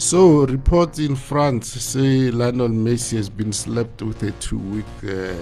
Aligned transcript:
So, 0.00 0.46
reports 0.46 1.00
in 1.00 1.16
France 1.16 1.66
say 1.70 2.30
Lionel 2.30 2.68
Messi 2.68 3.16
has 3.16 3.28
been 3.28 3.52
slapped 3.52 4.00
with 4.00 4.22
a 4.22 4.30
two 4.38 4.58
week 4.58 4.84
uh, 5.02 5.34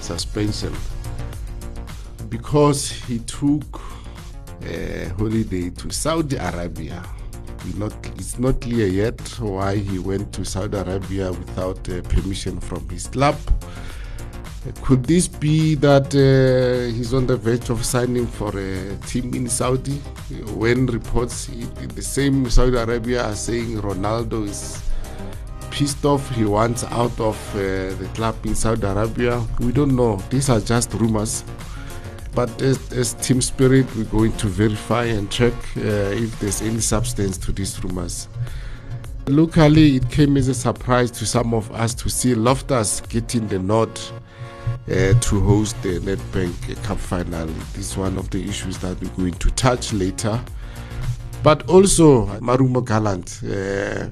suspension 0.00 0.74
because 2.28 2.90
he 2.90 3.20
took 3.20 3.80
a 4.64 5.04
holiday 5.16 5.70
to 5.70 5.90
Saudi 5.90 6.34
Arabia. 6.34 7.00
Not, 7.76 7.94
it's 8.18 8.40
not 8.40 8.60
clear 8.60 8.88
yet 8.88 9.20
why 9.38 9.76
he 9.76 10.00
went 10.00 10.32
to 10.32 10.44
Saudi 10.44 10.78
Arabia 10.78 11.30
without 11.30 11.88
uh, 11.88 12.02
permission 12.02 12.58
from 12.58 12.88
his 12.88 13.06
club. 13.06 13.36
Could 14.82 15.02
this 15.04 15.26
be 15.26 15.74
that 15.76 16.14
uh, 16.14 16.94
he's 16.94 17.12
on 17.12 17.26
the 17.26 17.36
verge 17.36 17.68
of 17.68 17.84
signing 17.84 18.28
for 18.28 18.56
a 18.56 18.96
team 19.08 19.34
in 19.34 19.48
Saudi? 19.48 19.96
When 20.54 20.86
reports 20.86 21.48
in 21.48 21.88
the 21.88 22.02
same 22.02 22.48
Saudi 22.48 22.76
Arabia 22.76 23.24
are 23.24 23.34
saying 23.34 23.80
Ronaldo 23.80 24.46
is 24.46 24.80
pissed 25.72 26.04
off, 26.04 26.30
he 26.30 26.44
wants 26.44 26.84
out 26.84 27.18
of 27.18 27.36
uh, 27.56 27.58
the 27.96 28.08
club 28.14 28.36
in 28.46 28.54
Saudi 28.54 28.86
Arabia. 28.86 29.44
We 29.58 29.72
don't 29.72 29.96
know. 29.96 30.22
These 30.30 30.48
are 30.48 30.60
just 30.60 30.94
rumors. 30.94 31.42
But 32.32 32.62
as, 32.62 32.92
as 32.92 33.14
Team 33.14 33.42
Spirit, 33.42 33.86
we're 33.96 34.04
going 34.04 34.32
to 34.36 34.46
verify 34.46 35.06
and 35.06 35.28
check 35.28 35.54
uh, 35.76 36.14
if 36.14 36.38
there's 36.38 36.62
any 36.62 36.80
substance 36.80 37.36
to 37.38 37.52
these 37.52 37.82
rumors. 37.82 38.28
Locally, 39.26 39.96
it 39.96 40.08
came 40.08 40.36
as 40.36 40.46
a 40.46 40.54
surprise 40.54 41.10
to 41.10 41.26
some 41.26 41.52
of 41.52 41.70
us 41.72 41.94
to 41.94 42.08
see 42.08 42.36
Loftus 42.36 43.00
getting 43.00 43.48
the 43.48 43.58
nod 43.58 43.90
uh, 44.90 45.14
to 45.20 45.40
host 45.40 45.80
the 45.82 46.00
Nedbank 46.00 46.82
Cup 46.82 46.98
final. 46.98 47.46
This 47.74 47.90
is 47.92 47.96
one 47.96 48.18
of 48.18 48.30
the 48.30 48.42
issues 48.42 48.78
that 48.78 49.00
we're 49.00 49.08
going 49.10 49.34
to 49.34 49.50
touch 49.52 49.92
later. 49.92 50.40
But 51.42 51.68
also, 51.68 52.26
Marumo 52.40 52.84
Gallant 52.84 53.40
uh, 53.44 54.10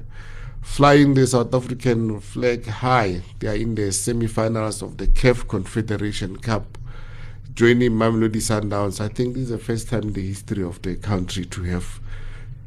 flying 0.61 1.13
the 1.13 1.27
South 1.27 1.53
African 1.53 2.19
flag 2.19 2.65
high. 2.65 3.21
They 3.39 3.47
are 3.47 3.55
in 3.55 3.75
the 3.75 3.91
semi 3.91 4.27
finals 4.27 4.81
of 4.81 4.97
the 4.97 5.07
CAF 5.07 5.47
Confederation 5.47 6.37
Cup, 6.37 6.77
joining 7.53 7.91
Mamelodi 7.91 8.37
Sundowns. 8.41 9.01
I 9.01 9.09
think 9.09 9.33
this 9.33 9.43
is 9.43 9.49
the 9.49 9.57
first 9.57 9.89
time 9.89 10.03
in 10.03 10.13
the 10.13 10.25
history 10.27 10.63
of 10.63 10.81
the 10.81 10.95
country 10.95 11.45
to 11.45 11.63
have 11.63 11.99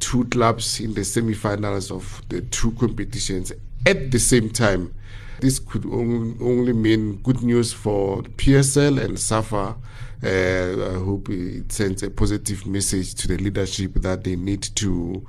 two 0.01 0.25
clubs 0.27 0.81
in 0.81 0.93
the 0.93 1.05
semi 1.05 1.33
finals 1.33 1.91
of 1.91 2.23
the 2.29 2.43
two 2.43 2.73
competitions 2.73 3.53
at 3.87 4.11
the 4.11 4.19
same 4.19 4.51
time. 4.51 4.95
This 5.41 5.59
could 5.59 5.85
only 5.87 6.73
mean 6.73 7.17
good 7.17 7.43
news 7.43 7.73
for 7.73 8.23
PSL 8.23 9.03
and 9.03 9.19
SAFA. 9.19 9.77
Uh, 10.23 10.27
I 10.27 11.05
hope 11.05 11.29
it 11.29 11.71
sends 11.71 12.03
a 12.03 12.11
positive 12.11 12.65
message 12.67 13.15
to 13.17 13.29
the 13.29 13.37
leadership 13.37 13.95
that 13.97 14.25
they 14.25 14.37
need 14.37 14.63
to 14.77 15.27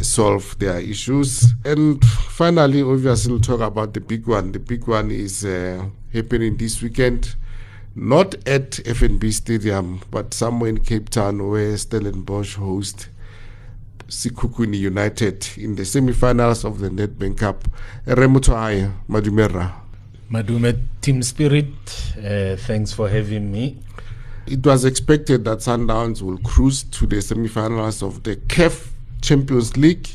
solve 0.00 0.58
their 0.58 0.80
issues. 0.80 1.44
And 1.64 2.04
finally, 2.04 2.82
obviously, 2.82 3.32
we'll 3.32 3.40
talk 3.40 3.60
about 3.60 3.94
the 3.94 4.00
big 4.00 4.26
one. 4.26 4.50
The 4.52 4.58
big 4.58 4.88
one 4.88 5.12
is 5.12 5.44
uh, 5.44 5.84
happening 6.12 6.56
this 6.56 6.82
weekend, 6.82 7.36
not 7.94 8.34
at 8.48 8.70
FNB 8.70 9.32
Stadium, 9.32 10.00
but 10.10 10.34
somewhere 10.34 10.70
in 10.70 10.78
Cape 10.78 11.08
Town 11.10 11.48
where 11.48 11.76
Stellenbosch 11.76 12.56
hosts 12.56 13.08
Sekhukhune 14.08 14.78
United 14.78 15.46
in 15.56 15.74
the 15.76 15.84
semi-finals 15.84 16.64
of 16.64 16.80
the 16.80 16.88
Nedbank 16.88 17.38
Cup. 17.38 17.64
Remutai 18.06 18.92
Madumera. 19.08 19.72
Madume 20.30 20.78
Team 21.02 21.22
Spirit, 21.22 21.66
uh, 22.16 22.56
thanks 22.56 22.92
for 22.92 23.08
having 23.08 23.52
me. 23.52 23.78
It 24.46 24.64
was 24.64 24.84
expected 24.84 25.44
that 25.44 25.58
Sundowns 25.58 26.22
will 26.22 26.38
cruise 26.38 26.84
to 26.84 27.06
the 27.06 27.20
semi-finals 27.20 28.02
of 28.02 28.22
the 28.22 28.36
CAF 28.36 28.88
Champions 29.20 29.76
League. 29.76 30.08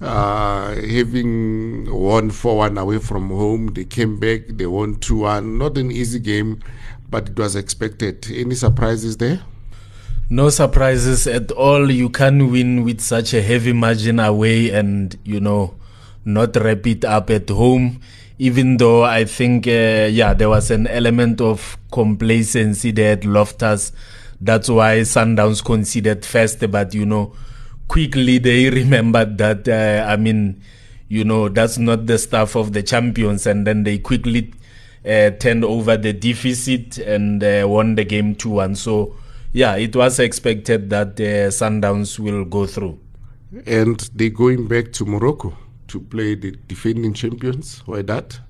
Uh, 0.00 0.74
having 0.74 1.84
won 1.92 2.30
4-1 2.30 2.80
away 2.80 2.98
from 2.98 3.28
home, 3.28 3.68
they 3.68 3.84
came 3.84 4.18
back, 4.18 4.40
they 4.48 4.66
won 4.66 4.96
2-1. 4.96 5.58
Not 5.58 5.78
an 5.78 5.92
easy 5.92 6.18
game, 6.18 6.58
but 7.08 7.28
it 7.28 7.38
was 7.38 7.54
expected. 7.54 8.26
Any 8.32 8.54
surprises 8.54 9.18
there? 9.18 9.42
No 10.32 10.48
surprises 10.48 11.26
at 11.26 11.52
all. 11.52 11.90
You 11.90 12.08
can 12.08 12.50
win 12.50 12.84
with 12.84 13.02
such 13.02 13.34
a 13.34 13.42
heavy 13.42 13.74
margin 13.74 14.18
away 14.18 14.70
and, 14.70 15.14
you 15.24 15.40
know, 15.40 15.74
not 16.24 16.56
wrap 16.56 16.86
it 16.86 17.04
up 17.04 17.28
at 17.28 17.50
home. 17.50 18.00
Even 18.38 18.78
though 18.78 19.04
I 19.04 19.26
think, 19.26 19.66
uh, 19.66 20.08
yeah, 20.10 20.32
there 20.32 20.48
was 20.48 20.70
an 20.70 20.86
element 20.86 21.42
of 21.42 21.76
complacency 21.92 22.92
there 22.92 23.12
at 23.12 23.26
Loftus. 23.26 23.92
That's 24.40 24.70
why 24.70 25.00
Sundowns 25.00 25.62
conceded 25.62 26.24
first, 26.24 26.64
but, 26.70 26.94
you 26.94 27.04
know, 27.04 27.34
quickly 27.86 28.38
they 28.38 28.70
remembered 28.80 29.36
that, 29.36 29.68
uh, 29.68 30.10
I 30.10 30.16
mean, 30.16 30.62
you 31.08 31.24
know, 31.24 31.50
that's 31.50 31.76
not 31.76 32.06
the 32.06 32.16
stuff 32.16 32.56
of 32.56 32.72
the 32.72 32.82
champions. 32.82 33.46
And 33.46 33.66
then 33.66 33.82
they 33.82 33.98
quickly 33.98 34.54
uh, 35.04 35.32
turned 35.32 35.62
over 35.62 35.98
the 35.98 36.14
deficit 36.14 36.96
and 36.96 37.44
uh, 37.44 37.66
won 37.68 37.96
the 37.96 38.04
game 38.04 38.34
2 38.34 38.48
1. 38.48 38.76
So, 38.76 39.16
yeah, 39.52 39.76
it 39.76 39.94
was 39.94 40.18
expected 40.18 40.90
that 40.90 41.16
the 41.16 41.48
Sundowns 41.50 42.18
will 42.18 42.44
go 42.44 42.66
through. 42.66 42.98
And 43.66 44.00
they're 44.14 44.30
going 44.30 44.66
back 44.66 44.92
to 44.94 45.04
Morocco 45.04 45.56
to 45.88 46.00
play 46.00 46.34
the 46.34 46.52
defending 46.68 47.12
champions. 47.12 47.82
Why 47.84 48.02
that? 48.02 48.40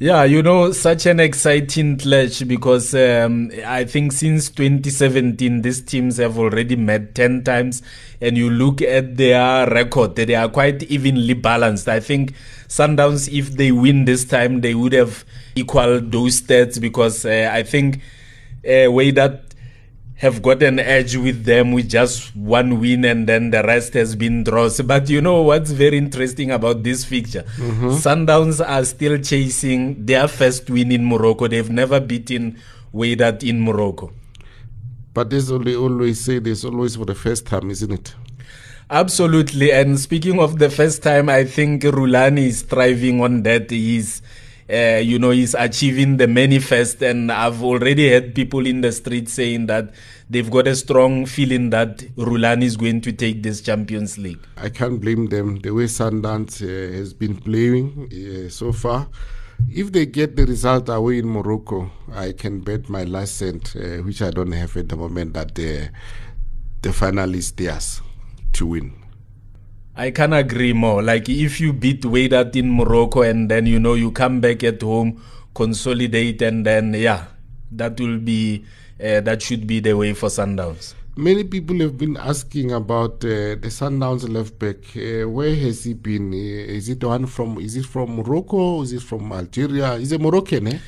Yeah, 0.00 0.24
you 0.24 0.42
know, 0.42 0.72
such 0.72 1.06
an 1.06 1.20
exciting 1.20 1.98
clash 1.98 2.40
because 2.40 2.94
um, 2.96 3.52
I 3.64 3.84
think 3.84 4.10
since 4.10 4.50
2017, 4.50 5.62
these 5.62 5.82
teams 5.82 6.16
have 6.16 6.36
already 6.36 6.74
met 6.74 7.14
10 7.14 7.44
times. 7.44 7.80
And 8.20 8.36
you 8.36 8.50
look 8.50 8.82
at 8.82 9.16
their 9.16 9.70
record, 9.70 10.16
they 10.16 10.34
are 10.34 10.48
quite 10.48 10.82
evenly 10.84 11.34
balanced. 11.34 11.88
I 11.88 12.00
think 12.00 12.32
Sundowns, 12.66 13.32
if 13.32 13.52
they 13.52 13.70
win 13.70 14.04
this 14.04 14.24
time, 14.24 14.62
they 14.62 14.74
would 14.74 14.94
have 14.94 15.24
equaled 15.54 16.10
those 16.10 16.42
stats 16.42 16.80
because 16.80 17.24
uh, 17.24 17.50
I 17.52 17.62
think 17.62 18.00
uh, 18.64 18.90
Wydad 18.90 19.43
have 20.24 20.40
got 20.40 20.62
an 20.62 20.78
edge 20.78 21.16
with 21.16 21.44
them 21.44 21.72
with 21.72 21.90
just 21.90 22.34
one 22.34 22.80
win 22.80 23.04
and 23.04 23.28
then 23.28 23.50
the 23.50 23.62
rest 23.62 23.92
has 23.92 24.16
been 24.16 24.42
draws. 24.42 24.80
But 24.80 25.10
you 25.10 25.20
know 25.20 25.42
what's 25.42 25.70
very 25.70 25.98
interesting 25.98 26.50
about 26.50 26.82
this 26.82 27.04
fixture? 27.04 27.42
Mm-hmm. 27.58 27.90
Sundowns 27.90 28.66
are 28.66 28.86
still 28.86 29.18
chasing 29.18 30.06
their 30.06 30.26
first 30.26 30.70
win 30.70 30.92
in 30.92 31.04
Morocco. 31.04 31.46
They've 31.46 31.68
never 31.68 32.00
beaten 32.00 32.58
Wydad 32.94 33.46
in 33.46 33.60
Morocco. 33.60 34.12
But 35.12 35.28
there's 35.28 35.52
only 35.52 35.76
always 35.76 36.24
say 36.24 36.38
there's 36.38 36.64
always 36.64 36.96
for 36.96 37.04
the 37.04 37.14
first 37.14 37.44
time, 37.46 37.70
isn't 37.70 37.92
it? 37.92 38.14
Absolutely. 38.88 39.72
And 39.72 40.00
speaking 40.00 40.40
of 40.40 40.58
the 40.58 40.70
first 40.70 41.02
time, 41.02 41.28
I 41.28 41.44
think 41.44 41.82
Rhulani 41.82 42.46
is 42.46 42.62
thriving 42.62 43.20
on 43.20 43.42
that. 43.42 43.70
He's 43.70 44.22
uh, 44.70 45.00
you 45.02 45.18
know, 45.18 45.30
he's 45.30 45.54
achieving 45.54 46.16
the 46.16 46.26
manifest. 46.26 47.02
And 47.02 47.30
I've 47.30 47.62
already 47.62 48.10
had 48.10 48.34
people 48.34 48.66
in 48.66 48.80
the 48.80 48.92
street 48.92 49.28
saying 49.28 49.66
that 49.66 49.94
they've 50.30 50.50
got 50.50 50.66
a 50.66 50.76
strong 50.76 51.26
feeling 51.26 51.70
that 51.70 51.98
Rhulani 52.16 52.64
is 52.64 52.76
going 52.76 53.00
to 53.02 53.12
take 53.12 53.42
this 53.42 53.60
Champions 53.60 54.18
League. 54.18 54.40
I 54.56 54.68
can't 54.68 55.00
blame 55.00 55.26
them. 55.26 55.60
The 55.60 55.70
way 55.70 55.84
Sundowns 55.84 56.62
uh, 56.62 56.96
has 56.96 57.12
been 57.12 57.36
playing 57.36 58.10
uh, 58.12 58.48
so 58.48 58.72
far. 58.72 59.08
If 59.70 59.92
they 59.92 60.06
get 60.06 60.36
the 60.36 60.46
result 60.46 60.88
away 60.88 61.18
in 61.18 61.28
Morocco, 61.28 61.90
I 62.12 62.32
can 62.32 62.60
bet 62.60 62.88
my 62.88 63.04
last 63.04 63.36
cent, 63.36 63.76
uh, 63.76 64.02
which 64.02 64.20
I 64.20 64.30
don't 64.30 64.52
have 64.52 64.76
at 64.76 64.88
the 64.88 64.96
moment, 64.96 65.34
that 65.34 65.54
the, 65.54 65.90
the 66.82 66.92
final 66.92 67.34
is 67.34 67.52
theirs 67.52 68.02
to 68.54 68.66
win. 68.66 69.03
I 69.96 70.10
can 70.10 70.32
agree 70.32 70.72
more. 70.72 71.02
Like 71.02 71.28
if 71.28 71.60
you 71.60 71.72
beat 71.72 72.02
Wydad 72.02 72.56
in 72.56 72.70
Morocco 72.70 73.22
and 73.22 73.48
then 73.48 73.66
you 73.66 73.78
know 73.78 73.94
you 73.94 74.10
come 74.10 74.40
back 74.40 74.64
at 74.64 74.82
home, 74.82 75.22
consolidate, 75.54 76.42
and 76.42 76.66
then 76.66 76.94
yeah, 76.94 77.26
that 77.70 78.00
will 78.00 78.18
be 78.18 78.64
uh, 78.98 79.20
that 79.20 79.40
should 79.40 79.66
be 79.68 79.78
the 79.78 79.94
way 79.94 80.12
for 80.12 80.28
Sundowns. 80.28 80.94
Many 81.16 81.44
people 81.44 81.78
have 81.78 81.96
been 81.96 82.16
asking 82.16 82.72
about 82.72 83.24
uh, 83.24 83.54
the 83.54 83.70
Sundowns 83.70 84.28
left 84.28 84.58
back. 84.58 84.78
Uh, 84.96 85.28
where 85.30 85.54
has 85.54 85.84
he 85.84 85.94
been? 85.94 86.32
Uh, 86.32 86.74
is 86.74 86.88
it 86.88 87.04
one 87.04 87.26
from? 87.26 87.58
Is 87.60 87.76
it 87.76 87.86
from 87.86 88.16
Morocco? 88.16 88.82
Is 88.82 88.92
it 88.94 89.02
from 89.02 89.30
Algeria? 89.30 89.92
Is 89.92 90.10
it 90.10 90.20
Moroccan? 90.20 90.66
Eh? 90.66 90.78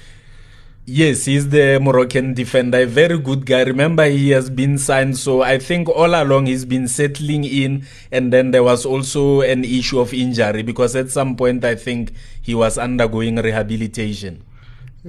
Yes, 0.89 1.25
he's 1.25 1.49
the 1.49 1.81
Moroccan 1.83 2.33
defender, 2.33 2.79
a 2.79 2.87
very 2.87 3.19
good 3.19 3.45
guy. 3.45 3.65
Remember, 3.65 4.05
he 4.05 4.31
has 4.31 4.49
been 4.49 4.79
signed, 4.79 5.19
so 5.19 5.43
I 5.43 5.59
think 5.59 5.89
all 5.89 6.15
along 6.15 6.47
he's 6.47 6.65
been 6.65 6.87
settling 6.87 7.43
in. 7.43 7.85
And 8.13 8.33
then 8.33 8.53
there 8.53 8.63
was 8.63 8.87
also 8.87 9.41
an 9.41 9.65
issue 9.65 9.99
of 9.99 10.15
injury 10.15 10.63
because 10.63 10.95
at 10.95 11.11
some 11.11 11.35
point 11.35 11.65
I 11.65 11.75
think 11.75 12.13
he 12.41 12.55
was 12.55 12.79
undergoing 12.79 13.35
rehabilitation. 13.35 14.45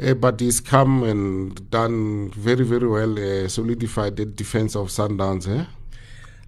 Uh, 0.01 0.15
but 0.15 0.39
he's 0.39 0.59
come 0.59 1.03
and 1.03 1.69
done 1.69 2.31
very, 2.31 2.65
very 2.65 2.87
well, 2.87 3.13
uh, 3.45 3.47
solidified 3.47 4.15
the 4.15 4.25
defense 4.25 4.75
of 4.75 4.87
Sundowns. 4.87 5.47
Eh? 5.47 5.63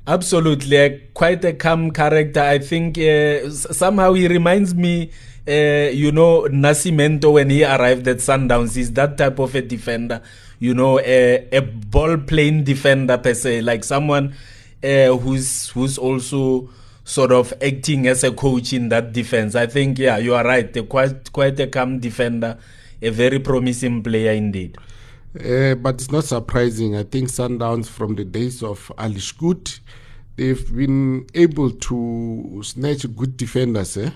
Absolutely, 0.07 0.85
uh, 0.85 0.89
quite 1.13 1.45
a 1.45 1.53
calm 1.53 1.91
character. 1.91 2.41
I 2.41 2.57
think 2.57 2.97
uh, 2.97 3.47
somehow 3.51 4.13
he 4.13 4.27
reminds 4.27 4.73
me 4.73 5.11
uh, 5.49 5.89
you 5.91 6.11
know, 6.11 6.43
Nascimento 6.43 7.33
when 7.33 7.49
he 7.49 7.63
arrived 7.63 8.07
at 8.07 8.17
Sundowns 8.17 8.77
is 8.77 8.93
that 8.93 9.17
type 9.17 9.39
of 9.39 9.55
a 9.55 9.61
defender, 9.61 10.21
you 10.59 10.75
know, 10.75 10.99
a, 10.99 11.47
a 11.51 11.61
ball 11.61 12.17
playing 12.17 12.63
defender 12.63 13.17
per 13.17 13.33
se, 13.33 13.61
like 13.61 13.83
someone 13.83 14.35
uh, 14.83 15.17
who's 15.17 15.69
who's 15.69 15.97
also 15.97 16.69
sort 17.03 17.31
of 17.31 17.51
acting 17.61 18.07
as 18.07 18.23
a 18.23 18.31
coach 18.31 18.71
in 18.73 18.89
that 18.89 19.11
defense. 19.11 19.55
I 19.55 19.65
think, 19.65 19.97
yeah, 19.97 20.17
you 20.17 20.35
are 20.35 20.45
right. 20.45 20.87
Quite, 20.87 21.31
quite 21.33 21.59
a 21.59 21.65
calm 21.65 21.99
defender, 21.99 22.57
a 23.01 23.09
very 23.09 23.39
promising 23.39 24.03
player 24.03 24.33
indeed. 24.33 24.77
Uh, 25.35 25.73
but 25.75 25.95
it's 25.95 26.11
not 26.11 26.25
surprising. 26.25 26.95
I 26.95 27.03
think 27.03 27.29
Sundowns 27.29 27.87
from 27.87 28.15
the 28.15 28.25
days 28.25 28.61
of 28.61 28.91
Ali 28.99 29.15
Schut, 29.15 29.79
they've 30.35 30.75
been 30.75 31.25
able 31.33 31.71
to 31.71 32.61
snatch 32.63 33.07
good 33.15 33.35
defenders. 33.37 33.97
Eh? 33.97 34.11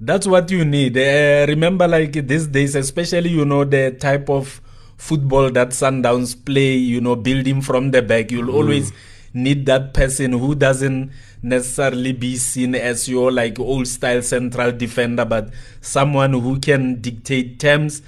That's 0.00 0.26
what 0.26 0.50
you 0.50 0.64
need. 0.64 0.96
Uh, 0.96 1.44
remember, 1.46 1.86
like 1.86 2.12
these 2.12 2.46
days, 2.46 2.74
especially, 2.74 3.30
you 3.30 3.44
know, 3.44 3.64
the 3.64 3.90
type 3.90 4.30
of 4.30 4.60
football 4.96 5.50
that 5.50 5.70
Sundowns 5.70 6.34
play, 6.44 6.72
you 6.74 7.00
know, 7.02 7.16
building 7.16 7.60
from 7.60 7.90
the 7.90 8.00
back. 8.00 8.30
You'll 8.30 8.46
mm. 8.46 8.54
always 8.54 8.92
need 9.34 9.66
that 9.66 9.92
person 9.92 10.32
who 10.32 10.54
doesn't 10.54 11.12
necessarily 11.42 12.12
be 12.12 12.36
seen 12.36 12.74
as 12.74 13.08
your 13.08 13.30
like 13.30 13.58
old 13.58 13.86
style 13.86 14.22
central 14.22 14.72
defender, 14.72 15.26
but 15.26 15.50
someone 15.82 16.32
who 16.32 16.58
can 16.58 17.00
dictate 17.00 17.60
terms, 17.60 18.00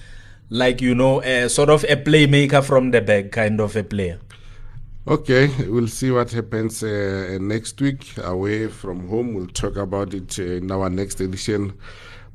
like 0.49 0.81
you 0.81 0.95
know, 0.95 1.23
a, 1.23 1.49
sort 1.49 1.69
of 1.69 1.85
a 1.85 1.97
playmaker 1.97 2.65
from 2.65 2.91
the 2.91 3.03
back 3.03 3.33
kind 3.33 3.61
of 3.61 3.77
a 3.77 3.85
player. 3.85 4.19
Okay, 5.07 5.49
we'll 5.69 5.89
see 5.89 6.11
what 6.11 6.31
happens 6.31 6.83
uh, 6.83 7.39
next 7.41 7.81
week 7.81 8.17
away 8.19 8.69
from 8.69 9.09
home. 9.09 9.35
We'll 9.35 9.49
talk 9.49 9.77
about 9.77 10.15
it 10.15 10.39
uh, 10.39 10.43
in 10.43 10.71
our 10.71 10.89
next 10.89 11.21
edition. 11.21 11.73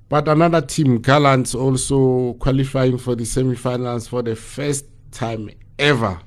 But 0.10 0.28
another 0.28 0.62
team, 0.62 1.02
Gallants, 1.02 1.56
also 1.56 2.34
qualifying 2.34 2.98
for 2.98 3.16
the 3.16 3.26
semi-finals 3.26 4.08
for 4.08 4.22
the 4.22 4.36
first 4.36 4.86
time 5.12 5.50
ever 5.80 6.20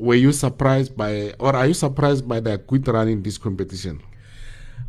were 0.00 0.14
you 0.14 0.32
surprised 0.32 0.96
by, 0.96 1.34
or 1.38 1.54
are 1.54 1.66
you 1.66 1.74
surprised 1.74 2.26
by 2.26 2.40
their 2.40 2.58
good 2.58 2.88
run 2.88 3.08
in 3.08 3.22
this 3.22 3.38
competition? 3.38 4.02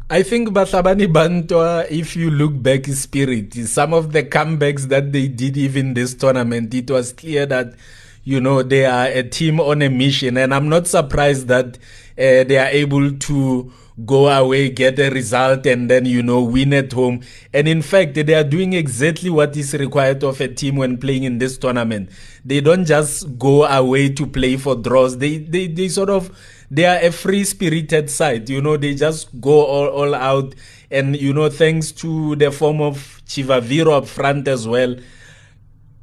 I 0.09 0.23
think 0.23 0.49
Bahlabani 0.49 1.07
Bantwa, 1.07 1.89
if 1.89 2.15
you 2.15 2.31
look 2.31 2.61
back 2.61 2.85
spirit, 2.87 3.53
some 3.53 3.93
of 3.93 4.11
the 4.11 4.23
comebacks 4.23 4.87
that 4.87 5.11
they 5.11 5.27
did 5.27 5.57
even 5.57 5.93
this 5.93 6.13
tournament, 6.13 6.73
it 6.73 6.89
was 6.89 7.13
clear 7.13 7.45
that, 7.45 7.75
you 8.23 8.39
know, 8.39 8.63
they 8.63 8.85
are 8.85 9.05
a 9.07 9.23
team 9.23 9.59
on 9.59 9.81
a 9.81 9.89
mission. 9.89 10.37
And 10.37 10.53
I'm 10.53 10.69
not 10.69 10.87
surprised 10.87 11.47
that 11.47 11.77
uh, 12.17 12.43
they 12.43 12.57
are 12.57 12.67
able 12.67 13.11
to 13.11 13.71
go 14.05 14.29
away, 14.29 14.69
get 14.69 14.99
a 14.99 15.09
result, 15.09 15.65
and 15.65 15.89
then, 15.89 16.05
you 16.05 16.23
know, 16.23 16.41
win 16.41 16.73
at 16.73 16.91
home. 16.93 17.21
And 17.53 17.67
in 17.67 17.81
fact, 17.81 18.13
they 18.15 18.33
are 18.33 18.43
doing 18.43 18.73
exactly 18.73 19.29
what 19.29 19.55
is 19.57 19.73
required 19.73 20.23
of 20.23 20.39
a 20.41 20.47
team 20.47 20.77
when 20.77 20.97
playing 20.97 21.23
in 21.23 21.37
this 21.39 21.57
tournament. 21.57 22.09
They 22.45 22.61
don't 22.61 22.85
just 22.85 23.37
go 23.37 23.65
away 23.65 24.09
to 24.09 24.25
play 24.25 24.57
for 24.57 24.75
draws. 24.75 25.17
They, 25.17 25.37
they, 25.37 25.67
they 25.67 25.87
sort 25.89 26.09
of, 26.09 26.31
they 26.69 26.85
are 26.85 26.97
a 26.97 27.11
free 27.11 27.43
spirited 27.43 28.09
side. 28.09 28.49
You 28.49 28.61
know, 28.61 28.77
they 28.77 28.95
just 28.95 29.39
go 29.41 29.65
all, 29.65 29.87
all 29.87 30.15
out. 30.15 30.55
And, 30.89 31.15
you 31.15 31.33
know, 31.33 31.49
thanks 31.49 31.91
to 31.93 32.35
the 32.35 32.51
form 32.51 32.81
of 32.81 33.21
Chivaviro 33.25 33.97
up 33.97 34.07
front 34.07 34.47
as 34.47 34.67
well. 34.67 34.95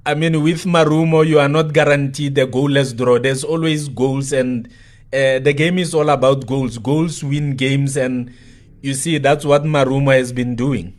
I 0.09 0.15
mean, 0.15 0.43
with 0.43 0.65
Marumo, 0.65 1.27
you 1.27 1.39
are 1.39 1.51
not 1.51 1.75
guaranteed 1.75 2.39
a 2.39 2.47
goalless 2.47 2.97
draw. 2.97 3.19
There's 3.19 3.45
always 3.45 3.91
goals 3.91 4.33
and, 4.33 4.67
uh, 5.13 5.39
the 5.39 5.53
game 5.53 5.77
is 5.79 5.93
all 5.93 6.09
about 6.09 6.47
goals. 6.47 6.79
Goals 6.79 7.23
win 7.23 7.57
games, 7.57 7.95
and 7.99 8.33
you 8.81 8.95
see 8.95 9.19
that's 9.19 9.45
what 9.45 9.65
Marumo 9.65 10.17
has 10.17 10.33
been 10.33 10.57
doing. 10.57 10.95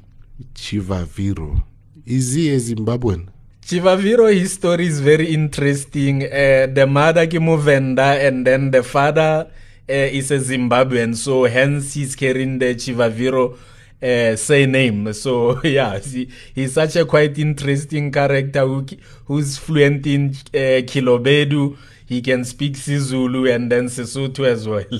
Chivaviro, 0.53 1.63
is 2.05 2.33
he 2.33 2.53
a 2.53 2.57
Zimbabwean? 2.57 3.29
Chivaviro, 3.65 4.31
his 4.31 4.53
story 4.53 4.85
is 4.85 4.99
very 4.99 5.33
interesting. 5.33 6.23
Uh, 6.23 6.67
the 6.71 6.85
mother 6.87 7.25
Kimovenda, 7.25 8.27
and 8.27 8.45
then 8.45 8.69
the 8.69 8.83
father 8.83 9.49
uh, 9.89 9.93
is 9.93 10.29
a 10.29 10.37
Zimbabwean, 10.37 11.15
so 11.15 11.45
hence 11.45 11.95
he's 11.95 12.15
carrying 12.15 12.59
the 12.59 12.75
Chivaviro 12.75 13.57
uh, 14.01 14.35
say 14.35 14.65
name. 14.65 15.13
So 15.13 15.61
yeah, 15.63 15.99
he, 15.99 16.29
he's 16.55 16.73
such 16.73 16.95
a 16.95 17.05
quite 17.05 17.37
interesting 17.37 18.11
character 18.11 18.65
who, 18.65 18.85
who's 19.25 19.57
fluent 19.57 20.05
in 20.07 20.29
uh, 20.29 20.83
Kilobedu 20.85 21.77
he 22.09 22.23
can 22.23 22.43
speak 22.43 22.73
Sizulu 22.73 23.53
and 23.53 23.71
then 23.71 23.85
Sesotho 23.85 24.43
as 24.45 24.67
well. 24.67 24.83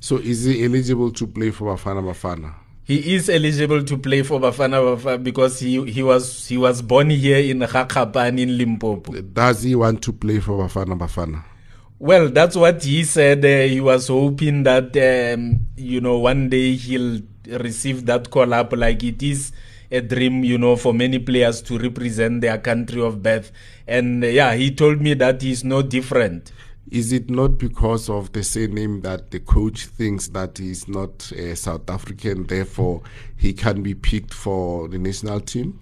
So 0.00 0.18
is 0.18 0.44
he 0.44 0.64
eligible 0.64 1.10
to 1.10 1.26
play 1.26 1.50
for 1.50 1.74
Bafana 1.74 2.00
Bafana? 2.00 2.54
He 2.84 3.16
is 3.16 3.28
eligible 3.28 3.82
to 3.82 3.98
play 3.98 4.22
for 4.22 4.38
Bafana 4.38 4.80
Bafana 4.80 5.20
because 5.20 5.58
he, 5.58 5.84
he 5.90 6.04
was 6.04 6.46
he 6.46 6.56
was 6.56 6.82
born 6.82 7.10
here 7.10 7.38
in 7.38 7.58
Gakgapane 7.58 8.38
in 8.38 8.56
Limpopo. 8.56 9.20
Does 9.20 9.64
he 9.64 9.74
want 9.74 10.00
to 10.02 10.12
play 10.12 10.38
for 10.38 10.52
Bafana 10.52 10.96
Bafana? 10.96 11.42
Well, 11.98 12.28
that's 12.28 12.54
what 12.54 12.84
he 12.84 13.02
said. 13.02 13.44
Uh, 13.44 13.66
he 13.68 13.80
was 13.80 14.06
hoping 14.06 14.62
that 14.62 14.96
um, 15.34 15.66
you 15.76 16.00
know 16.00 16.20
one 16.20 16.48
day 16.48 16.76
he'll 16.76 17.20
receive 17.48 18.06
that 18.06 18.30
call 18.30 18.52
up 18.54 18.72
like 18.72 19.02
it 19.04 19.22
is 19.22 19.52
a 19.90 20.00
dream, 20.00 20.44
you 20.44 20.58
know, 20.58 20.76
for 20.76 20.92
many 20.92 21.18
players 21.18 21.62
to 21.62 21.78
represent 21.78 22.40
their 22.40 22.58
country 22.58 23.02
of 23.02 23.22
birth. 23.22 23.52
And 23.86 24.22
uh, 24.22 24.26
yeah, 24.28 24.54
he 24.54 24.70
told 24.74 25.00
me 25.00 25.14
that 25.14 25.42
he's 25.42 25.64
no 25.64 25.82
different. 25.82 26.52
Is 26.90 27.12
it 27.12 27.28
not 27.28 27.58
because 27.58 28.08
of 28.08 28.32
the 28.32 28.42
surname 28.42 29.02
that 29.02 29.30
the 29.30 29.40
coach 29.40 29.86
thinks 29.86 30.28
that 30.28 30.56
he's 30.56 30.88
not 30.88 31.30
a 31.32 31.54
South 31.54 31.88
African, 31.90 32.46
therefore 32.46 33.02
he 33.36 33.52
can 33.52 33.82
be 33.82 33.94
picked 33.94 34.32
for 34.32 34.88
the 34.88 34.98
national 34.98 35.40
team? 35.40 35.80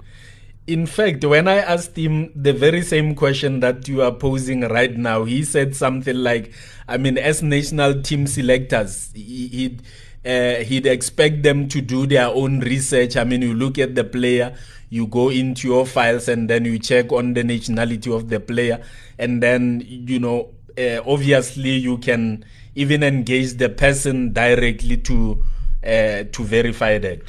In 0.66 0.84
fact, 0.84 1.24
when 1.24 1.46
I 1.46 1.58
asked 1.58 1.96
him 1.96 2.32
the 2.34 2.52
very 2.52 2.82
same 2.82 3.14
question 3.14 3.60
that 3.60 3.86
you 3.86 4.02
are 4.02 4.10
posing 4.10 4.62
right 4.62 4.96
now, 4.96 5.22
he 5.22 5.44
said 5.44 5.76
something 5.76 6.16
like, 6.16 6.52
I 6.88 6.96
mean, 6.96 7.18
as 7.18 7.40
national 7.40 8.02
team 8.02 8.26
selectors, 8.26 9.12
he, 9.14 9.46
he 9.46 9.78
uh, 10.26 10.64
he'd 10.64 10.86
expect 10.86 11.42
them 11.42 11.68
to 11.68 11.80
do 11.80 12.06
their 12.06 12.26
own 12.26 12.60
research. 12.60 13.16
I 13.16 13.24
mean, 13.24 13.42
you 13.42 13.54
look 13.54 13.78
at 13.78 13.94
the 13.94 14.04
player, 14.04 14.56
you 14.90 15.06
go 15.06 15.28
into 15.28 15.68
your 15.68 15.86
files, 15.86 16.28
and 16.28 16.50
then 16.50 16.64
you 16.64 16.78
check 16.78 17.12
on 17.12 17.34
the 17.34 17.44
nationality 17.44 18.12
of 18.12 18.28
the 18.28 18.40
player, 18.40 18.82
and 19.18 19.42
then 19.42 19.82
you 19.86 20.18
know, 20.18 20.50
uh, 20.76 21.00
obviously, 21.06 21.70
you 21.70 21.98
can 21.98 22.44
even 22.74 23.02
engage 23.02 23.54
the 23.54 23.68
person 23.68 24.32
directly 24.32 24.96
to 24.98 25.42
uh, 25.84 26.24
to 26.32 26.44
verify 26.44 26.98
that. 26.98 27.22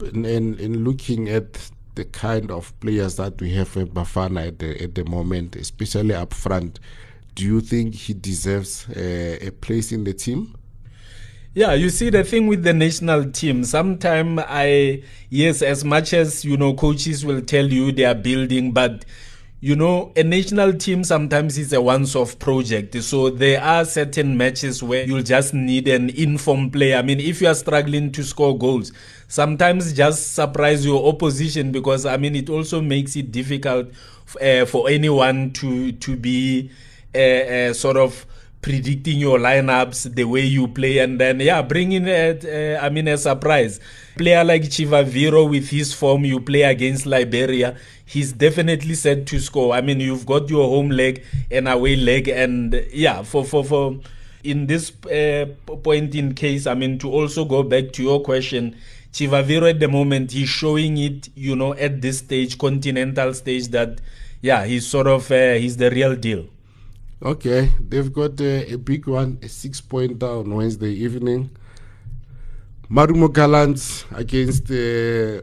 In, 0.00 0.24
in 0.24 0.84
looking 0.84 1.28
at 1.28 1.70
the 1.94 2.04
kind 2.06 2.50
of 2.50 2.78
players 2.80 3.16
that 3.16 3.40
we 3.40 3.54
have 3.54 3.76
at 3.76 3.88
Bafana 3.88 4.48
at 4.48 4.58
the, 4.58 4.82
at 4.82 4.94
the 4.94 5.04
moment, 5.04 5.56
especially 5.56 6.14
up 6.14 6.34
front, 6.34 6.80
do 7.34 7.44
you 7.44 7.60
think 7.60 7.94
he 7.94 8.14
deserves 8.14 8.88
uh, 8.90 9.38
a 9.40 9.50
place 9.50 9.92
in 9.92 10.04
the 10.04 10.12
team? 10.12 10.56
Yeah, 11.54 11.74
you 11.74 11.90
see 11.90 12.08
the 12.08 12.24
thing 12.24 12.46
with 12.46 12.62
the 12.62 12.72
national 12.72 13.30
team. 13.30 13.64
Sometimes 13.64 14.40
I 14.48 15.02
yes, 15.28 15.60
as 15.60 15.84
much 15.84 16.14
as 16.14 16.44
you 16.46 16.56
know, 16.56 16.72
coaches 16.72 17.26
will 17.26 17.42
tell 17.42 17.66
you 17.66 17.92
they 17.92 18.06
are 18.06 18.14
building, 18.14 18.72
but 18.72 19.04
you 19.60 19.76
know, 19.76 20.12
a 20.16 20.24
national 20.24 20.72
team 20.72 21.04
sometimes 21.04 21.56
is 21.58 21.72
a 21.72 21.80
once-off 21.80 22.38
project. 22.38 22.96
So 23.02 23.30
there 23.30 23.62
are 23.62 23.84
certain 23.84 24.36
matches 24.36 24.82
where 24.82 25.04
you'll 25.04 25.22
just 25.22 25.54
need 25.54 25.86
an 25.88 26.10
informed 26.10 26.72
player. 26.72 26.96
I 26.96 27.02
mean, 27.02 27.20
if 27.20 27.40
you 27.40 27.46
are 27.48 27.54
struggling 27.54 28.10
to 28.12 28.24
score 28.24 28.58
goals, 28.58 28.90
sometimes 29.28 29.92
just 29.92 30.34
surprise 30.34 30.84
your 30.86 31.06
opposition 31.06 31.70
because 31.70 32.06
I 32.06 32.16
mean, 32.16 32.34
it 32.34 32.48
also 32.48 32.80
makes 32.80 33.14
it 33.14 33.30
difficult 33.30 33.88
uh, 34.40 34.64
for 34.64 34.88
anyone 34.88 35.52
to 35.52 35.92
to 35.92 36.16
be 36.16 36.70
uh, 37.14 37.18
uh, 37.18 37.72
sort 37.74 37.98
of 37.98 38.24
predicting 38.62 39.18
your 39.18 39.38
lineups, 39.38 40.14
the 40.14 40.24
way 40.24 40.42
you 40.42 40.68
play, 40.68 40.98
and 40.98 41.20
then 41.20 41.40
yeah, 41.40 41.60
bringing 41.60 42.06
it. 42.06 42.44
Uh, 42.44 42.80
I 42.80 42.88
mean, 42.88 43.08
a 43.08 43.18
surprise 43.18 43.80
player 44.16 44.44
like 44.44 44.62
Chivaviro 44.62 45.50
with 45.50 45.68
his 45.70 45.92
form. 45.92 46.24
You 46.24 46.40
play 46.40 46.62
against 46.62 47.04
Liberia, 47.04 47.76
he's 48.06 48.32
definitely 48.32 48.94
set 48.94 49.26
to 49.26 49.40
score. 49.40 49.74
I 49.74 49.80
mean, 49.80 50.00
you've 50.00 50.24
got 50.24 50.48
your 50.48 50.68
home 50.68 50.90
leg 50.90 51.24
and 51.50 51.68
away 51.68 51.96
leg, 51.96 52.28
and 52.28 52.86
yeah, 52.92 53.22
for 53.22 53.44
for 53.44 53.64
for 53.64 53.98
in 54.44 54.66
this 54.66 54.92
uh, 55.06 55.46
point 55.82 56.14
in 56.14 56.34
case, 56.34 56.66
I 56.66 56.74
mean, 56.74 56.98
to 57.00 57.10
also 57.10 57.44
go 57.44 57.62
back 57.62 57.92
to 57.92 58.02
your 58.02 58.22
question. 58.22 58.76
Chivaviro 59.12 59.68
at 59.68 59.78
the 59.78 59.88
moment, 59.88 60.32
he's 60.32 60.48
showing 60.48 60.96
it, 60.96 61.28
you 61.34 61.54
know, 61.54 61.74
at 61.74 62.00
this 62.00 62.18
stage, 62.18 62.56
continental 62.56 63.34
stage, 63.34 63.68
that, 63.68 64.00
yeah, 64.40 64.64
he's 64.64 64.86
sort 64.86 65.06
of, 65.06 65.30
uh, 65.30 65.52
he's 65.54 65.76
the 65.76 65.90
real 65.90 66.16
deal. 66.16 66.46
Okay, 67.24 67.70
they've 67.78 68.12
got 68.12 68.40
uh, 68.40 68.64
a 68.66 68.74
big 68.74 69.06
one, 69.06 69.38
a 69.42 69.48
six 69.48 69.80
pointer 69.80 70.26
on 70.26 70.52
Wednesday 70.52 70.90
evening. 70.90 71.50
Marumo 72.90 73.32
Gallants 73.32 74.04
against 74.12 74.68
uh, 74.72 75.40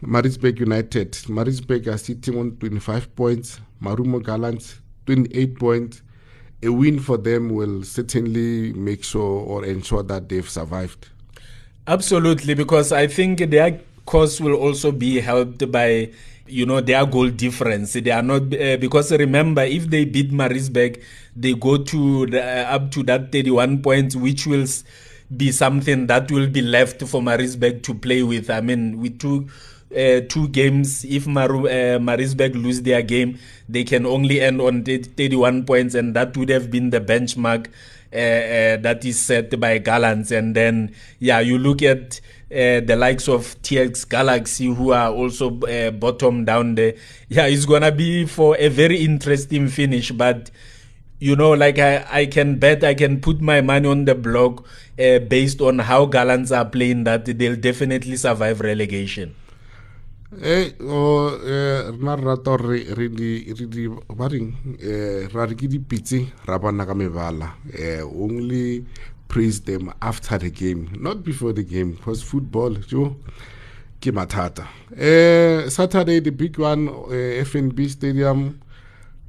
Maritzburg 0.00 0.60
United. 0.60 1.18
Maritzburg 1.28 1.88
are 1.88 1.98
sitting 1.98 2.38
on 2.38 2.52
25 2.58 3.16
points, 3.16 3.60
Marumo 3.82 4.22
Gallants 4.22 4.78
28 5.06 5.58
points. 5.58 6.02
A 6.62 6.68
win 6.68 7.00
for 7.00 7.16
them 7.16 7.48
will 7.48 7.82
certainly 7.82 8.72
make 8.74 9.02
sure 9.02 9.44
or 9.44 9.64
ensure 9.64 10.04
that 10.04 10.28
they've 10.28 10.48
survived. 10.48 11.08
Absolutely, 11.88 12.54
because 12.54 12.92
I 12.92 13.08
think 13.08 13.40
their 13.50 13.80
cause 14.06 14.40
will 14.40 14.54
also 14.54 14.92
be 14.92 15.18
helped 15.18 15.72
by 15.72 16.10
you 16.50 16.66
know 16.66 16.80
their 16.80 17.06
goal 17.06 17.28
difference 17.28 17.92
they 17.92 18.10
are 18.10 18.22
not 18.22 18.42
uh, 18.54 18.76
because 18.78 19.12
remember 19.12 19.62
if 19.62 19.88
they 19.88 20.04
beat 20.04 20.32
Maritzburg 20.32 21.00
they 21.36 21.54
go 21.54 21.78
to 21.78 22.26
the, 22.26 22.42
uh, 22.42 22.74
up 22.74 22.90
to 22.90 23.02
that 23.04 23.32
31 23.32 23.82
points 23.82 24.16
which 24.16 24.46
will 24.46 24.66
be 25.36 25.52
something 25.52 26.06
that 26.08 26.30
will 26.30 26.48
be 26.48 26.60
left 26.60 27.02
for 27.02 27.22
Maritzburg 27.22 27.82
to 27.84 27.94
play 27.94 28.22
with. 28.22 28.50
I 28.50 28.60
mean, 28.60 29.00
with 29.00 29.18
two 29.18 29.48
uh, 29.96 30.20
two 30.28 30.48
games, 30.48 31.04
if 31.04 31.26
Maru, 31.26 31.66
uh, 31.68 31.98
lose 31.98 32.82
their 32.82 33.02
game, 33.02 33.38
they 33.68 33.84
can 33.84 34.06
only 34.06 34.40
end 34.40 34.60
on 34.60 34.84
31 34.84 35.64
points, 35.64 35.94
and 35.94 36.14
that 36.14 36.36
would 36.36 36.48
have 36.48 36.70
been 36.70 36.90
the 36.90 37.00
benchmark 37.00 37.66
uh, 38.12 38.16
uh, 38.16 38.76
that 38.78 39.04
is 39.04 39.18
set 39.18 39.58
by 39.58 39.78
Gallants. 39.78 40.30
And 40.30 40.54
then, 40.54 40.94
yeah, 41.18 41.40
you 41.40 41.58
look 41.58 41.82
at 41.82 42.20
uh, 42.50 42.80
the 42.80 42.96
likes 42.96 43.28
of 43.28 43.60
TS 43.62 44.04
Galaxy, 44.04 44.66
who 44.66 44.92
are 44.92 45.12
also 45.12 45.60
uh, 45.60 45.90
bottom 45.92 46.44
down 46.44 46.74
there. 46.74 46.94
Yeah, 47.28 47.46
it's 47.46 47.66
gonna 47.66 47.92
be 47.92 48.26
for 48.26 48.56
a 48.58 48.68
very 48.68 49.04
interesting 49.04 49.68
finish, 49.68 50.10
but 50.10 50.50
you 51.20 51.36
know, 51.36 51.52
like 51.52 51.78
I, 51.78 52.06
I 52.10 52.26
can 52.26 52.58
bet, 52.58 52.82
I 52.82 52.94
can 52.94 53.20
put 53.20 53.40
my 53.40 53.60
money 53.60 53.86
on 53.86 54.06
the 54.06 54.14
block 54.14 54.66
uh, 54.98 55.18
based 55.18 55.60
on 55.60 55.78
how 55.78 56.06
Gallants 56.06 56.50
are 56.50 56.64
playing 56.64 57.04
that 57.04 57.26
they'll 57.26 57.56
definitely 57.56 58.16
survive 58.16 58.60
relegation. 58.60 59.34
Eh 60.38 60.74
o 60.78 61.36
rena 61.42 62.14
re 62.14 62.22
rata 62.22 62.56
re 62.56 63.08
di 63.08 63.88
ba 64.14 64.28
reng 64.28 64.54
ra 65.32 65.44
re 65.44 65.54
ke 65.56 65.66
dipitse 65.66 66.30
ra 66.46 66.56
bona 66.56 66.86
ka 66.86 66.94
mebala. 66.94 67.56
Only 68.14 68.86
praise 69.26 69.60
them 69.62 69.92
after 70.00 70.38
the 70.38 70.50
game 70.50 70.88
not 71.00 71.24
before 71.24 71.52
the 71.52 71.64
game 71.64 71.92
because 71.92 72.22
football 72.22 72.74
jo 72.86 73.16
ke 74.00 74.12
mathata. 74.14 74.68
Saturday 75.68 76.20
the 76.20 76.30
big 76.30 76.56
one 76.60 76.86
FNB 76.86 77.90
stadium 77.90 78.60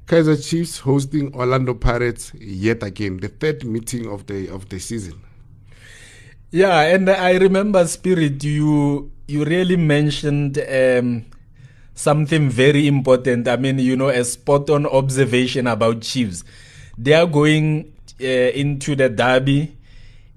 Kaizer 0.05 0.37
Chiefs 0.37 0.77
hosting 0.79 1.33
Orlando 1.33 1.73
Pirates 1.73 2.31
yet 2.39 2.83
again 2.83 3.17
the 3.17 3.27
third 3.29 3.65
meeting 3.65 4.05
of 4.07 4.27
the 4.27 4.49
of 4.49 4.69
the 4.69 4.77
season. 4.77 5.15
Yeah 6.51 6.93
and 6.93 7.09
i 7.09 7.37
remember 7.37 7.87
spirit 7.87 8.43
you 8.43 9.09
you 9.31 9.45
really 9.45 9.77
mentioned 9.77 10.59
um, 10.59 11.25
something 11.95 12.49
very 12.49 12.87
important. 12.87 13.47
I 13.47 13.55
mean, 13.55 13.79
you 13.79 13.95
know, 13.95 14.09
a 14.09 14.23
spot 14.25 14.69
on 14.69 14.85
observation 14.85 15.67
about 15.67 16.01
Chiefs. 16.01 16.43
They 16.97 17.13
are 17.13 17.25
going 17.25 17.93
uh, 18.21 18.25
into 18.25 18.95
the 18.95 19.09
derby 19.09 19.77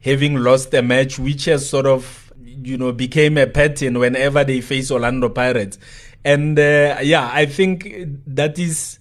having 0.00 0.36
lost 0.36 0.72
a 0.74 0.82
match 0.82 1.18
which 1.18 1.46
has 1.46 1.68
sort 1.68 1.86
of, 1.86 2.32
you 2.44 2.78
know, 2.78 2.92
became 2.92 3.36
a 3.38 3.46
pattern 3.46 3.98
whenever 3.98 4.44
they 4.44 4.60
face 4.60 4.90
Orlando 4.90 5.28
Pirates. 5.28 5.78
And 6.24 6.58
uh, 6.58 6.98
yeah, 7.02 7.30
I 7.32 7.46
think 7.46 7.88
that 8.26 8.58
is 8.58 8.98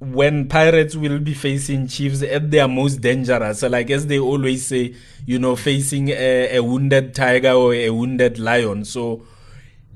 when 0.00 0.48
Pirates 0.48 0.96
will 0.96 1.18
be 1.18 1.34
facing 1.34 1.88
Chiefs 1.88 2.22
at 2.22 2.50
their 2.50 2.68
most 2.68 3.00
dangerous. 3.00 3.60
So 3.60 3.68
like 3.68 3.90
as 3.90 4.06
they 4.06 4.18
always 4.18 4.66
say, 4.66 4.94
you 5.26 5.38
know, 5.38 5.54
facing 5.54 6.08
a, 6.08 6.56
a 6.56 6.62
wounded 6.62 7.14
tiger 7.14 7.52
or 7.52 7.74
a 7.74 7.90
wounded 7.90 8.38
lion. 8.38 8.84
So 8.84 9.22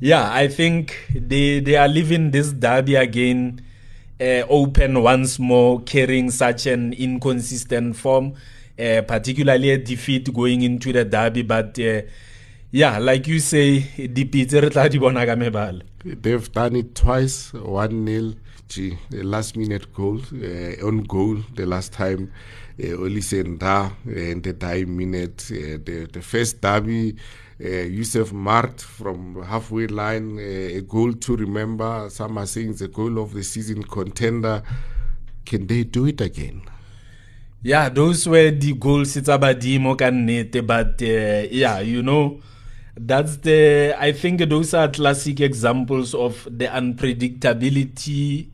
yeah, 0.01 0.33
I 0.33 0.49
think 0.49 0.97
they 1.15 1.61
they 1.61 1.77
are 1.77 1.89
leaving 1.89 2.31
this 2.31 2.53
derby 2.53 2.95
again 2.95 3.61
uh, 4.21 4.43
open 4.49 5.03
once 5.03 5.39
more, 5.39 5.81
carrying 5.83 6.31
such 6.31 6.67
an 6.67 6.93
inconsistent 6.93 7.97
form, 7.97 8.35
uh, 8.79 9.03
particularly 9.03 9.71
a 9.71 9.79
defeat 9.79 10.33
going 10.33 10.63
into 10.63 10.93
the 10.93 11.05
derby. 11.05 11.43
But 11.43 11.79
uh, 11.79 12.03
yeah, 12.71 12.99
like 12.99 13.27
you 13.27 13.41
say, 13.41 13.81
They've 16.05 16.53
done 16.53 16.77
it 16.77 16.95
twice, 16.95 17.53
one 17.53 18.05
nil. 18.05 18.35
Gee, 18.69 18.99
the 19.09 19.23
last 19.23 19.57
minute 19.57 19.95
goal, 19.95 20.21
uh, 20.33 20.87
on 20.87 21.05
goal 21.05 21.39
the 21.55 21.65
last 21.65 21.93
time, 21.95 22.31
uh, 22.79 22.87
Olisa 22.87 23.43
Ndah 23.43 23.93
in 24.07 24.43
the 24.43 24.53
time 24.53 24.95
minute. 24.95 25.51
Uh, 25.51 25.79
the, 25.83 26.07
the 26.13 26.21
first 26.21 26.61
derby, 26.61 27.17
uh, 27.17 27.48
Yusuf 27.67 28.31
Maart 28.33 28.81
from 28.81 29.43
halfway 29.43 29.89
line, 29.89 30.39
uh, 30.39 30.79
a 30.79 30.81
goal 30.83 31.13
to 31.15 31.37
remember. 31.37 32.09
Some 32.09 32.39
are 32.39 32.47
saying 32.47 32.75
the 32.75 32.89
goal 32.89 33.19
of 33.19 33.33
the 33.35 33.43
season 33.43 33.83
contender. 33.83 34.63
Can 35.45 35.67
they 35.67 35.83
do 35.85 36.07
it 36.07 36.21
again? 36.21 36.63
Yeah, 37.63 37.89
those 37.89 38.29
were 38.29 38.53
the 38.53 38.75
goals. 38.75 39.17
It's 39.17 39.29
about 39.29 39.59
Dimo 39.59 39.97
but 40.67 41.03
uh, 41.03 41.49
yeah, 41.51 41.81
you 41.81 42.03
know, 42.03 42.41
that's 42.97 43.39
the. 43.39 43.97
I 43.99 44.13
think 44.13 44.49
those 44.49 44.75
are 44.75 44.89
classic 44.89 45.41
examples 45.41 46.15
of 46.15 46.47
the 46.49 46.67
unpredictability 46.67 48.47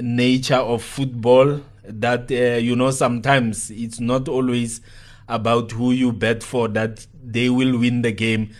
nature 0.00 0.56
of 0.56 0.82
football. 0.82 1.62
That 1.84 2.30
uh, 2.30 2.58
you 2.58 2.76
know, 2.76 2.90
sometimes 2.90 3.70
it's 3.70 4.00
not 4.00 4.28
always 4.28 4.82
about 5.28 5.72
who 5.72 5.92
you 5.92 6.12
bet 6.12 6.42
for 6.42 6.68
that 6.68 7.06
they 7.22 7.48
will 7.48 7.78
win 7.78 8.02
the 8.02 8.12
game. 8.12 8.50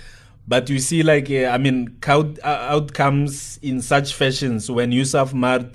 But 0.46 0.68
you 0.68 0.78
see, 0.78 1.02
like, 1.02 1.30
uh, 1.30 1.46
I 1.46 1.58
mean, 1.58 1.96
count, 2.00 2.38
uh, 2.42 2.66
outcomes 2.68 3.58
in 3.62 3.80
such 3.80 4.14
fashions 4.14 4.70
when 4.70 4.92
Yusuf 4.92 5.32
Maart 5.32 5.74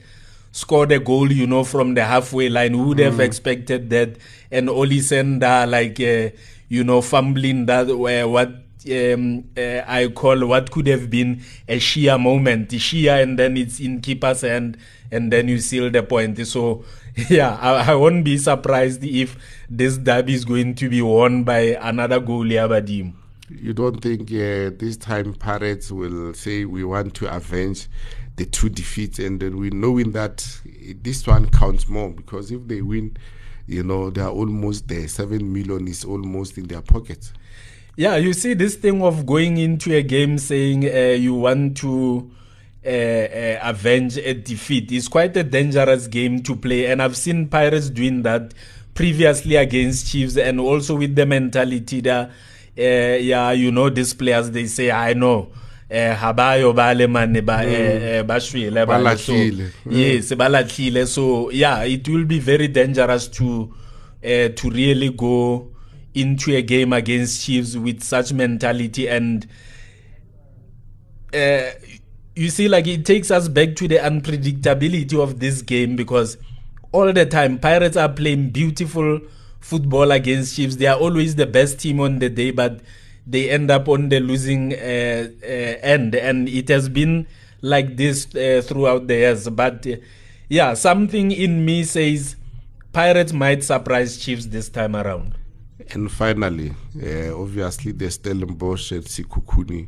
scored 0.51 0.91
a 0.91 0.99
goal, 0.99 1.31
you 1.31 1.47
know, 1.47 1.63
from 1.63 1.95
the 1.95 2.05
halfway 2.05 2.49
line, 2.49 2.73
who 2.73 2.89
would 2.89 2.99
mm. 2.99 3.05
have 3.05 3.19
expected 3.19 3.89
that? 3.89 4.17
And 4.51 4.69
Olisa 4.69 5.23
Ndah, 5.23 5.69
like, 5.69 5.99
uh, 5.99 6.35
you 6.67 6.83
know, 6.83 7.01
fumbling 7.01 7.65
that, 7.65 7.89
uh, 7.89 8.27
what 8.29 8.49
um, 8.89 9.43
uh, 9.57 9.81
I 9.87 10.07
call 10.07 10.45
what 10.45 10.71
could 10.71 10.87
have 10.87 11.09
been 11.09 11.41
a 11.67 11.79
sheer 11.79 12.17
moment, 12.17 12.71
sheer, 12.79 13.21
and 13.21 13.37
then 13.37 13.57
it's 13.57 13.79
in 13.79 14.01
keeper's 14.01 14.41
hand, 14.41 14.77
and 15.11 15.33
then 15.33 15.47
you 15.47 15.59
seal 15.59 15.89
the 15.89 16.03
point. 16.03 16.45
So, 16.47 16.85
yeah, 17.29 17.57
I, 17.59 17.91
I 17.91 17.95
won't 17.95 18.23
be 18.23 18.37
surprised 18.37 19.03
if 19.03 19.37
this 19.69 19.97
derby 19.97 20.33
is 20.33 20.45
going 20.45 20.75
to 20.75 20.89
be 20.89 21.01
won 21.01 21.43
by 21.43 21.77
another 21.81 22.19
goalie, 22.19 22.53
Abadim. 22.53 23.13
You 23.49 23.73
don't 23.73 23.99
think 23.99 24.29
uh, 24.31 24.71
this 24.77 24.95
time 24.95 25.33
Pirates 25.33 25.91
will 25.91 26.33
say 26.33 26.65
we 26.65 26.83
want 26.83 27.15
to 27.15 27.35
avenge 27.35 27.87
the 28.35 28.45
two 28.45 28.69
defeats, 28.69 29.19
and 29.19 29.39
then 29.39 29.57
we 29.57 29.69
knowing 29.71 30.11
that 30.11 30.47
this 31.01 31.25
one 31.27 31.49
counts 31.49 31.89
more 31.89 32.11
because 32.11 32.51
if 32.51 32.67
they 32.67 32.81
win, 32.81 33.17
you 33.65 33.83
know, 33.83 34.11
they 34.11 34.21
are 34.21 34.29
almost 34.29 34.87
there. 34.87 35.07
Seven 35.07 35.51
million 35.51 35.87
is 35.87 36.05
almost 36.05 36.57
in 36.57 36.67
their 36.67 36.81
pockets. 36.81 37.33
Yeah, 37.97 38.15
you 38.15 38.33
see 38.33 38.53
this 38.53 38.75
thing 38.75 39.01
of 39.01 39.25
going 39.25 39.57
into 39.57 39.93
a 39.93 40.03
game 40.03 40.37
saying 40.37 40.85
uh, 40.85 41.17
you 41.17 41.33
want 41.33 41.75
to 41.77 42.31
uh, 42.85 42.89
uh, 42.89 43.59
avenge 43.61 44.17
a 44.17 44.33
defeat. 44.33 44.91
It's 44.91 45.07
quite 45.07 45.35
a 45.37 45.43
dangerous 45.43 46.07
game 46.07 46.41
to 46.43 46.55
play, 46.55 46.85
and 46.87 47.01
I've 47.01 47.17
seen 47.17 47.47
Pirates 47.47 47.89
doing 47.89 48.23
that 48.23 48.53
previously 48.93 49.55
against 49.55 50.11
Chiefs, 50.11 50.37
and 50.37 50.59
also 50.59 50.95
with 50.95 51.15
the 51.15 51.25
mentality 51.25 52.01
that, 52.01 52.29
uh, 52.29 52.31
yeah, 52.77 53.51
you 53.51 53.71
know, 53.71 53.89
these 53.89 54.13
players 54.13 54.51
they 54.51 54.65
say, 54.67 54.91
I 54.91 55.13
know. 55.13 55.51
eh 55.91 56.13
habayo 56.13 56.73
ba 56.75 56.93
le 56.93 57.07
mane 57.07 57.41
ba 57.41 57.63
eh, 57.65 58.21
ba 58.21 58.39
shwele 58.39 58.85
ba 58.85 59.17
so 59.17 59.33
yes 59.89 60.29
ba 60.35 60.45
latlhile 60.47 61.07
so 61.07 61.49
yeah 61.49 61.81
it 61.83 62.07
will 62.07 62.25
be 62.25 62.37
very 62.37 62.67
dangerous 62.67 63.27
to 63.27 63.73
uh, 64.23 64.49
to 64.53 64.69
really 64.69 65.09
go 65.09 65.67
into 66.13 66.55
a 66.55 66.61
game 66.61 66.93
against 66.93 67.43
Chiefs 67.43 67.75
with 67.75 68.03
such 68.03 68.33
mentality 68.33 69.07
and 69.09 69.47
uh, 71.33 71.71
you 72.39 72.49
see 72.49 72.69
like 72.69 72.87
it 72.87 73.05
takes 73.05 73.31
us 73.31 73.49
back 73.49 73.75
to 73.75 73.85
the 73.85 73.97
unpredictability 73.97 75.21
of 75.21 75.41
this 75.41 75.61
game 75.61 75.97
because 75.97 76.37
all 76.93 77.11
the 77.11 77.25
time 77.25 77.59
Pirates 77.59 77.97
are 77.97 78.07
playing 78.07 78.51
beautiful 78.51 79.19
football 79.59 80.11
against 80.11 80.55
Chiefs. 80.55 80.77
They 80.77 80.87
are 80.87 80.97
always 80.97 81.35
the 81.35 81.45
best 81.45 81.79
team 81.79 81.99
on 81.99 82.19
the 82.19 82.29
day 82.29 82.51
but 82.51 82.79
they 83.27 83.49
end 83.49 83.69
up 83.69 83.89
on 83.89 84.07
the 84.07 84.21
losing 84.21 84.73
uh, 84.73 85.27
uh, 85.43 85.45
end. 85.45 86.15
And 86.15 86.47
it 86.47 86.69
has 86.69 86.87
been 86.87 87.27
like 87.61 87.97
this 87.97 88.33
uh, 88.33 88.61
throughout 88.65 89.07
the 89.07 89.15
years. 89.15 89.49
But 89.49 89.85
uh, 89.85 89.97
yeah 90.47 90.75
something 90.75 91.33
in 91.33 91.65
me 91.65 91.83
says 91.83 92.37
Pirates 92.93 93.33
might 93.33 93.65
surprise 93.65 94.17
Chiefs 94.17 94.45
this 94.45 94.69
time 94.69 94.95
around. 94.95 95.35
And 95.91 96.09
finally, 96.09 96.73
uh, 97.03 97.37
obviously, 97.37 97.91
the 97.93 98.09
Stellenbosch 98.11 98.91
and 98.91 99.03
Sekhukhune, 99.03 99.87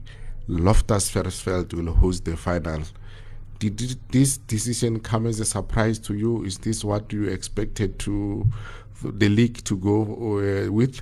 Loftus 0.51 1.09
Versfeld 1.11 1.73
will 1.73 1.93
host 1.93 2.25
the 2.25 2.35
final. 2.35 2.81
Did 3.59 3.97
this 4.11 4.37
decision 4.37 4.99
come 4.99 5.25
as 5.27 5.39
a 5.39 5.45
surprise 5.45 5.97
to 5.99 6.13
you? 6.13 6.43
Is 6.43 6.57
this 6.57 6.83
what 6.83 7.13
you 7.13 7.29
expected 7.29 7.99
to 7.99 8.45
the 9.03 9.29
league 9.29 9.63
to 9.63 9.77
go 9.77 10.01
uh, 10.01 10.71
with? 10.71 11.01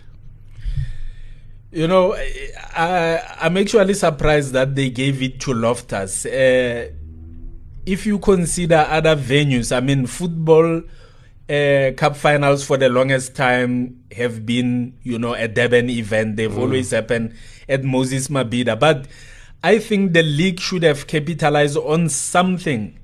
You 1.71 1.87
know, 1.87 2.15
I, 2.15 3.21
I'm 3.39 3.57
actually 3.57 3.93
surprised 3.95 4.53
that 4.53 4.75
they 4.75 4.89
gave 4.89 5.21
it 5.23 5.39
to 5.41 5.53
Loftus. 5.53 6.25
Uh, 6.25 6.89
if 7.85 8.05
you 8.05 8.19
consider 8.19 8.85
other 8.87 9.15
venues, 9.15 9.75
I 9.75 9.79
mean, 9.79 10.05
football 10.05 10.83
uh, 11.49 11.91
cup 11.97 12.15
finals 12.15 12.63
for 12.63 12.77
the 12.77 12.89
longest 12.89 13.35
time 13.35 14.03
have 14.15 14.45
been, 14.45 14.97
you 15.01 15.17
know, 15.17 15.33
a 15.33 15.47
Durban 15.47 15.89
event. 15.89 16.35
They've 16.37 16.51
mm. 16.51 16.59
always 16.59 16.91
happened 16.91 17.33
at 17.67 17.83
Moses 17.83 18.27
Mabhida. 18.27 18.79
But 18.79 19.07
I 19.63 19.79
think 19.79 20.13
the 20.13 20.23
league 20.23 20.59
should 20.59 20.83
have 20.83 21.07
capitalized 21.07 21.77
on 21.77 22.09
something 22.09 22.97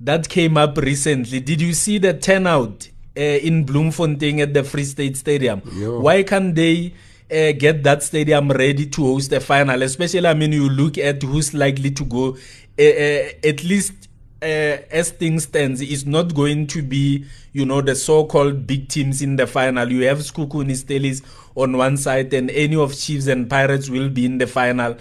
that 0.00 0.28
came 0.28 0.56
up 0.56 0.76
recently. 0.78 1.40
Did 1.40 1.60
you 1.60 1.74
see 1.74 1.98
the 1.98 2.14
turnout 2.14 2.88
uh, 3.16 3.20
in 3.20 3.64
Bloemfontein 3.64 4.40
at 4.40 4.54
the 4.54 4.64
Free 4.64 4.84
State 4.84 5.16
Stadium? 5.16 5.62
Yo. 5.74 6.00
Why 6.00 6.22
can't 6.22 6.54
they 6.54 6.94
uh, 7.30 7.52
get 7.52 7.82
that 7.82 8.02
stadium 8.02 8.50
ready 8.50 8.86
to 8.86 9.02
host 9.02 9.32
a 9.32 9.40
final. 9.40 9.82
Especially, 9.82 10.26
I 10.26 10.34
mean, 10.34 10.52
you 10.52 10.68
look 10.68 10.98
at 10.98 11.22
who's 11.22 11.54
likely 11.54 11.90
to 11.90 12.04
go. 12.04 12.36
Uh, 12.78 12.82
uh, 12.82 13.28
at 13.42 13.64
least 13.64 14.08
uh, 14.42 14.78
as 14.90 15.10
things 15.10 15.44
stands, 15.44 15.80
it's 15.80 16.04
not 16.04 16.34
going 16.34 16.66
to 16.68 16.82
be, 16.82 17.24
you 17.52 17.64
know, 17.64 17.80
the 17.80 17.94
so-called 17.94 18.66
big 18.66 18.88
teams 18.88 19.22
in 19.22 19.36
the 19.36 19.46
final. 19.46 19.90
You 19.90 20.06
have 20.06 20.18
Sekhukhune 20.18 20.72
Steelies 20.72 21.22
on 21.54 21.76
one 21.76 21.96
side, 21.96 22.32
and 22.34 22.50
any 22.50 22.76
of 22.76 22.94
Chiefs 22.94 23.26
and 23.26 23.48
Pirates 23.48 23.88
will 23.88 24.10
be 24.10 24.26
in 24.26 24.38
the 24.38 24.46
final. 24.46 24.96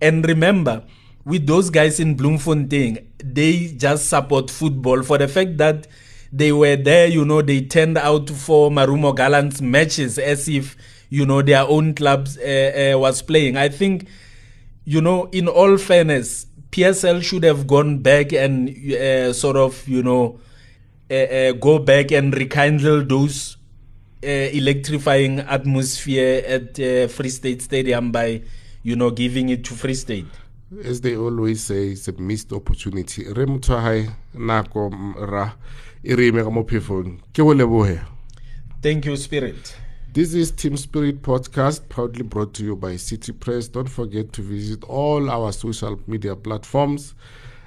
And 0.00 0.26
remember, 0.26 0.84
with 1.24 1.46
those 1.46 1.70
guys 1.70 1.98
in 2.00 2.14
Bloemfontein, 2.16 2.98
they 3.18 3.68
just 3.76 4.08
support 4.08 4.50
football 4.50 5.02
for 5.02 5.18
the 5.18 5.28
fact 5.28 5.56
that 5.58 5.86
they 6.32 6.52
were 6.52 6.76
there, 6.76 7.06
you 7.06 7.24
know, 7.24 7.42
they 7.42 7.62
turned 7.62 7.96
out 7.98 8.28
for 8.30 8.70
Marumo 8.70 9.14
Gallant's 9.16 9.60
matches 9.60 10.18
as 10.18 10.48
if, 10.48 10.76
you 11.08 11.24
know, 11.24 11.42
their 11.42 11.62
own 11.62 11.94
clubs 11.94 12.36
uh, 12.38 12.92
uh, 12.94 12.98
was 12.98 13.22
playing. 13.22 13.56
I 13.56 13.68
think, 13.68 14.08
you 14.84 15.00
know, 15.00 15.28
in 15.32 15.48
all 15.48 15.78
fairness, 15.78 16.46
PSL 16.70 17.22
should 17.22 17.44
have 17.44 17.66
gone 17.66 17.98
back 18.00 18.32
and 18.32 18.68
uh, 18.92 19.32
sort 19.32 19.56
of, 19.56 19.86
you 19.88 20.02
know, 20.02 20.40
uh, 21.10 21.14
uh, 21.14 21.52
go 21.52 21.78
back 21.78 22.10
and 22.10 22.34
rekindle 22.34 23.04
those 23.04 23.56
uh, 24.24 24.26
electrifying 24.26 25.38
atmosphere 25.40 26.42
at 26.46 26.76
Free 27.10 27.28
State 27.28 27.62
Stadium 27.62 28.10
by, 28.10 28.42
you 28.86 28.94
know, 28.94 29.10
giving 29.10 29.48
it 29.48 29.64
to 29.64 29.74
Free 29.74 29.94
State. 29.94 30.26
As 30.84 31.00
they 31.00 31.16
always 31.16 31.64
say, 31.64 31.88
it's 31.88 32.06
a 32.06 32.12
missed 32.12 32.52
opportunity. 32.52 33.24
Re 33.24 33.44
motho 33.44 33.80
hae 33.80 34.08
nako 34.32 34.92
ra 35.28 35.54
Thank 38.82 39.06
you, 39.06 39.16
Spirit. 39.16 39.76
This 40.12 40.34
is 40.34 40.52
Team 40.52 40.76
Spirit 40.76 41.20
Podcast, 41.20 41.88
proudly 41.88 42.22
brought 42.22 42.54
to 42.54 42.64
you 42.64 42.76
by 42.76 42.94
City 42.94 43.32
Press. 43.32 43.66
Don't 43.66 43.88
forget 43.88 44.32
to 44.34 44.42
visit 44.42 44.84
all 44.84 45.30
our 45.30 45.52
social 45.52 45.98
media 46.06 46.36
platforms 46.36 47.16